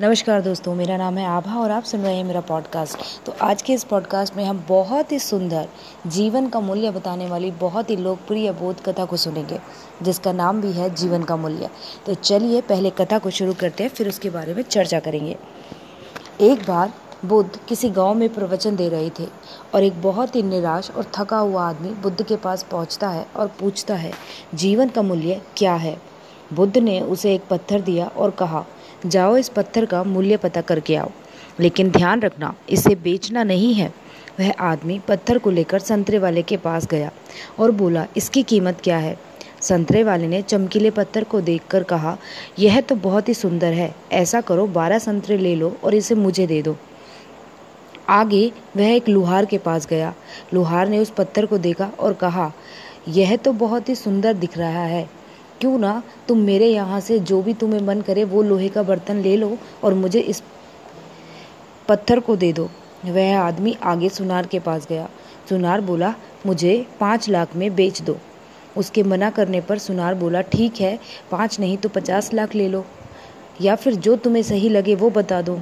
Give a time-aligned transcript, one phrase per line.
[0.00, 3.60] नमस्कार दोस्तों, मेरा नाम है आभा और आप सुन रहे हैं मेरा पॉडकास्ट तो आज
[3.62, 5.68] के इस पॉडकास्ट में हम बहुत ही सुंदर,
[6.06, 9.58] जीवन का मूल्य बताने वाली बहुत ही लोकप्रिय बोध कथा को सुनेंगे,
[10.02, 11.70] जिसका नाम भी है जीवन का मूल्य।
[12.06, 15.36] तो चलिए, पहले कथा को शुरू करते हैं, फिर उसके बारे में चर्चा करेंगे।
[16.40, 16.92] एक बार
[17.24, 19.28] बुद्ध किसी गाँव में प्रवचन दे रहे थे
[19.74, 23.46] और एक बहुत ही निराश और थका हुआ आदमी बुद्ध के पास पहुँचता है और
[23.60, 24.12] पूछता है,
[24.54, 25.98] जीवन का मूल्य क्या है?
[26.52, 28.64] बुद्ध ने उसे एक पत्थर दिया और कहा
[29.06, 31.10] जाओ इस पत्थर का मूल्य पता करके आओ।
[31.60, 33.94] लेकिन ध्यान रखना, इसे बेचना नहीं है।
[34.40, 37.10] वह आदमी पत्थर को लेकर संतरे वाले के पास गया
[37.58, 39.16] और बोला, इसकी कीमत क्या है?
[39.60, 42.18] संतरे वाले ने चमकीले पत्थर को देखकर कहा,
[42.58, 46.46] यह तो बहुत ही सुंदर है। ऐसा करो, बारह संतरे ले लो और इसे मुझे
[46.46, 46.76] दे दो।
[48.08, 50.14] आगे वह एक लुहार के पास गया।
[50.54, 52.52] लुहार ने उस पत्थर को देखा और कहा,
[53.08, 55.23] यह तो बहुत ही सुंदर दिख रहा है।
[55.60, 59.16] क्यों ना तुम मेरे यहाँ से जो भी तुम्हें मन करे वो लोहे का बर्तन
[59.16, 60.42] ले लो और मुझे इस
[61.88, 62.68] पत्थर को दे दो।
[63.04, 65.08] वह आदमी आगे सुनार के पास गया।
[65.48, 66.14] सुनार बोला,
[66.46, 68.16] मुझे पाँच लाख में बेच दो।
[68.76, 70.98] उसके मना करने पर सुनार बोला, ठीक है,
[71.30, 72.84] पाँच नहीं तो पचास लाख ले लो।
[73.62, 75.60] या फिर जो तुम्हें सही लगे वो बता दो।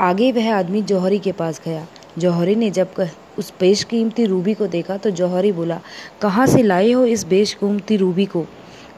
[0.00, 1.86] आगे वह आदमी जौहरी के पास गया।
[2.18, 5.80] जौहरी ने जब कह, उस बेशकीमती रूबी को देखा तो जौहरी बोला,
[6.20, 8.44] कहाँ से लाए हो इस बेशकीमती रूबी को?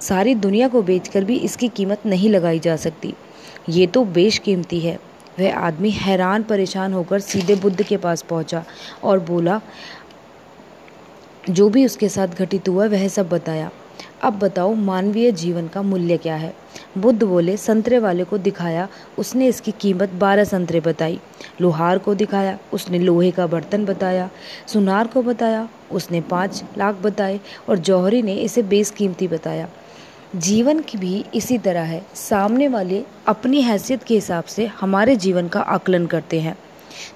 [0.09, 3.15] सारी दुनिया को बेचकर भी इसकी कीमत नहीं लगाई जा सकती।
[3.69, 4.99] ये तो बेशकीमती है।
[5.41, 8.65] वह आदमी हैरान परेशान होकर सीधे बुद्ध के पास पहुँचा
[9.05, 9.61] और बोला,
[11.51, 13.71] जो भी उसके साथ घटित हुआ, वह सब बताया।
[14.23, 16.55] अब बताओ, मानवीय जीवन का मूल्य क्या है?
[16.99, 21.21] बुद्ध बोले, संतरे वाले को दिखाया, उसने इसकी कीमत बारह संतरे बताई।
[21.61, 24.31] लोहार को दिखाया, उसने लोहे का बर्तन बताया।
[24.67, 29.69] सुनार को बताया, उसने पाँच लाख बताए और जौहरी ने इसे बेसकीमती बताया।
[30.35, 35.49] जीवन की भी इसी तरह है। सामने वाले अपनी हैसियत के हिसाब से हमारे जीवन
[35.49, 36.57] का आकलन करते हैं।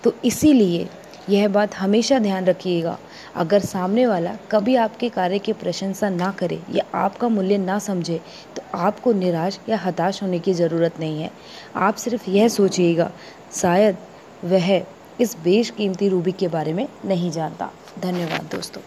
[0.05, 0.89] तो इसीलिए
[1.29, 2.99] यह बात हमेशा ध्यान रखिएगा।
[3.37, 8.21] अगर सामने वाला कभी आपके कार्य की प्रशंसा ना करे या आपका मूल्य ना समझे
[8.57, 11.31] तो आपको निराश या हताश होने की ज़रूरत नहीं है।
[11.77, 13.11] आप सिर्फ़ यह सोचिएगा,
[13.53, 13.97] शायद
[14.45, 14.71] वह
[15.21, 18.83] इस बेशकीमती रूबी के बारे में नहीं जानता। धन्यवाद दोस्तों।